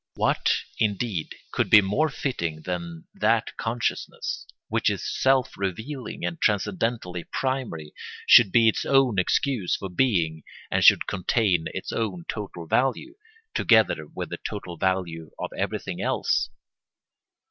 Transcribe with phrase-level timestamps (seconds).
[0.15, 7.25] What, indeed, could be more fitting than that consciousness, which is self revealing and transcendentally
[7.25, 7.93] primary,
[8.25, 10.41] should be its own excuse for being
[10.71, 13.13] and should contain its own total value,
[13.53, 16.49] together with the total value of everything else?